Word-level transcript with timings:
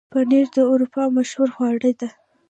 پنېر 0.13 0.47
د 0.55 0.57
اروپا 0.71 1.03
مشهوره 1.17 1.51
خواړه 1.55 1.91
ده. 1.99 2.09